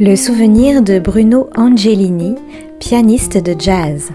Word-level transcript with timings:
Le 0.00 0.14
souvenir 0.14 0.80
de 0.80 1.00
Bruno 1.00 1.50
Angelini, 1.56 2.36
pianiste 2.78 3.36
de 3.36 3.60
jazz. 3.60 4.12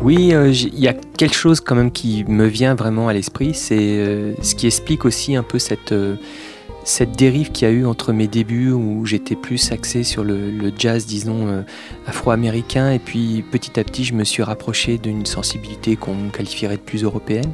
Oui, 0.00 0.32
euh, 0.32 0.50
il 0.50 0.80
y 0.80 0.88
a 0.88 0.94
quelque 0.94 1.34
chose 1.34 1.60
quand 1.60 1.74
même 1.74 1.90
qui 1.90 2.24
me 2.26 2.46
vient 2.46 2.74
vraiment 2.74 3.08
à 3.08 3.12
l'esprit, 3.12 3.52
c'est 3.52 3.76
euh, 3.78 4.32
ce 4.40 4.54
qui 4.54 4.66
explique 4.66 5.04
aussi 5.04 5.36
un 5.36 5.42
peu 5.42 5.58
cette, 5.58 5.92
euh, 5.92 6.16
cette 6.86 7.18
dérive 7.18 7.50
qu'il 7.50 7.66
y 7.66 7.70
a 7.70 7.74
eu 7.74 7.84
entre 7.84 8.12
mes 8.12 8.28
débuts 8.28 8.70
où 8.70 9.04
j'étais 9.04 9.34
plus 9.34 9.72
axé 9.72 10.04
sur 10.04 10.22
le, 10.22 10.72
jazz, 10.78 11.04
disons, 11.04 11.48
euh, 11.48 11.62
afro-américain, 12.06 12.92
et 12.92 13.00
puis 13.00 13.44
petit 13.50 13.80
à 13.80 13.84
petit 13.84 14.04
je 14.04 14.14
me 14.14 14.22
suis 14.22 14.44
rapproché 14.44 14.96
d'une 14.96 15.26
sensibilité 15.26 15.96
qu'on 15.96 16.28
qualifierait 16.28 16.76
de 16.76 16.82
plus 16.82 17.02
européenne, 17.02 17.50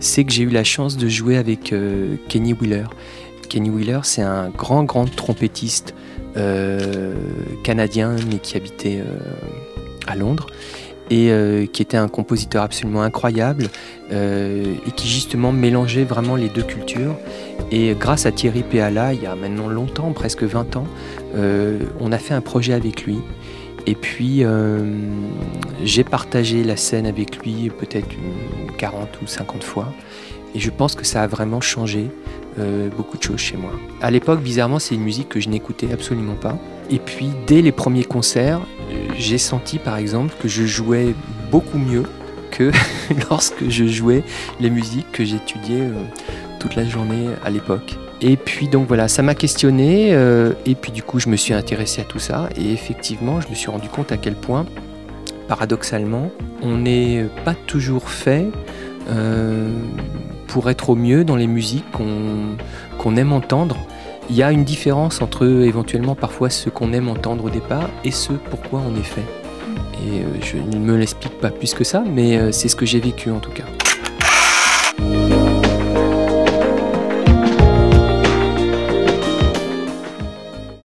c'est 0.00 0.24
que 0.24 0.32
j'ai 0.32 0.42
eu 0.42 0.50
la 0.50 0.64
chance 0.64 0.96
de 0.96 1.06
jouer 1.06 1.36
avec 1.36 1.72
euh, 1.72 2.16
Kenny 2.28 2.52
Wheeler. 2.52 2.86
Kenny 3.48 3.70
Wheeler, 3.70 4.00
c'est 4.02 4.22
un 4.22 4.48
grand, 4.48 4.82
grand 4.82 5.08
trompettiste 5.08 5.94
euh, 6.36 7.14
canadien, 7.62 8.16
mais 8.28 8.38
qui 8.38 8.56
habitait 8.56 9.04
à 10.08 10.16
Londres 10.16 10.48
et 11.10 11.68
qui 11.72 11.82
était 11.82 11.96
un 11.96 12.08
compositeur 12.08 12.62
absolument 12.62 13.02
incroyable 13.02 13.68
et 14.10 14.90
qui 14.96 15.08
justement 15.08 15.52
mélangeait 15.52 16.04
vraiment 16.04 16.36
les 16.36 16.48
deux 16.48 16.62
cultures. 16.62 17.16
Et 17.70 17.94
grâce 17.98 18.26
à 18.26 18.32
Thierry 18.32 18.62
Péala, 18.62 19.14
il 19.14 19.22
y 19.22 19.26
a 19.26 19.34
maintenant 19.34 19.68
longtemps, 19.68 20.12
presque 20.12 20.42
20 20.42 20.76
ans, 20.76 20.86
euh, 21.34 21.80
on 22.00 22.12
a 22.12 22.18
fait 22.18 22.34
un 22.34 22.40
projet 22.40 22.72
avec 22.72 23.04
lui. 23.04 23.18
Et 23.86 23.94
puis, 23.94 24.44
euh, 24.44 24.78
j'ai 25.82 26.04
partagé 26.04 26.64
la 26.64 26.76
scène 26.76 27.06
avec 27.06 27.38
lui 27.38 27.70
peut-être 27.70 28.08
40 28.78 29.20
ou 29.22 29.26
50 29.26 29.62
fois. 29.62 29.92
Et 30.54 30.60
je 30.60 30.70
pense 30.70 30.94
que 30.94 31.04
ça 31.04 31.22
a 31.22 31.26
vraiment 31.26 31.60
changé 31.60 32.10
euh, 32.58 32.88
beaucoup 32.96 33.18
de 33.18 33.22
choses 33.22 33.40
chez 33.40 33.56
moi. 33.56 33.72
À 34.00 34.10
l'époque, 34.10 34.40
bizarrement, 34.40 34.78
c'est 34.78 34.94
une 34.94 35.02
musique 35.02 35.28
que 35.28 35.40
je 35.40 35.48
n'écoutais 35.48 35.92
absolument 35.92 36.36
pas. 36.36 36.56
Et 36.90 36.98
puis, 36.98 37.30
dès 37.46 37.60
les 37.60 37.72
premiers 37.72 38.04
concerts, 38.04 38.60
j'ai 39.18 39.38
senti 39.38 39.78
par 39.78 39.96
exemple 39.96 40.34
que 40.40 40.48
je 40.48 40.64
jouais 40.64 41.14
beaucoup 41.50 41.78
mieux 41.78 42.04
que 42.50 42.70
lorsque 43.30 43.68
je 43.68 43.86
jouais 43.86 44.22
les 44.60 44.70
musiques 44.70 45.10
que 45.12 45.24
j'étudiais 45.24 45.88
toute 46.60 46.76
la 46.76 46.84
journée 46.84 47.28
à 47.44 47.50
l'époque. 47.50 47.96
Et 48.20 48.36
puis 48.36 48.68
donc 48.68 48.88
voilà, 48.88 49.08
ça 49.08 49.22
m'a 49.22 49.34
questionné 49.34 50.14
euh, 50.14 50.52
et 50.64 50.74
puis 50.74 50.92
du 50.92 51.02
coup 51.02 51.18
je 51.18 51.28
me 51.28 51.36
suis 51.36 51.52
intéressé 51.52 52.00
à 52.00 52.04
tout 52.04 52.18
ça 52.18 52.48
et 52.56 52.72
effectivement 52.72 53.40
je 53.40 53.48
me 53.48 53.54
suis 53.54 53.70
rendu 53.70 53.88
compte 53.88 54.12
à 54.12 54.16
quel 54.16 54.34
point, 54.34 54.64
paradoxalement, 55.46 56.30
on 56.62 56.78
n'est 56.78 57.26
pas 57.44 57.54
toujours 57.54 58.08
fait 58.08 58.46
euh, 59.10 59.68
pour 60.46 60.70
être 60.70 60.90
au 60.90 60.94
mieux 60.94 61.24
dans 61.24 61.36
les 61.36 61.46
musiques 61.46 61.84
qu'on 61.90 63.16
aime 63.16 63.32
entendre. 63.32 63.76
Il 64.30 64.36
y 64.36 64.42
a 64.42 64.50
une 64.50 64.64
différence 64.64 65.20
entre 65.22 65.46
éventuellement 65.46 66.14
parfois 66.14 66.50
ce 66.50 66.70
qu'on 66.70 66.92
aime 66.92 67.08
entendre 67.08 67.44
au 67.44 67.50
départ 67.50 67.90
et 68.04 68.10
ce 68.10 68.32
pourquoi 68.32 68.80
on 68.86 68.96
est 68.98 69.02
fait. 69.02 69.24
Et 70.06 70.20
euh, 70.20 70.24
je 70.42 70.56
ne 70.56 70.82
me 70.82 70.96
l'explique 70.96 71.38
pas 71.38 71.50
plus 71.50 71.74
que 71.74 71.84
ça, 71.84 72.02
mais 72.06 72.52
c'est 72.52 72.68
ce 72.68 72.76
que 72.76 72.86
j'ai 72.86 73.00
vécu 73.00 73.30
en 73.30 73.38
tout 73.38 73.52
cas. 73.52 73.64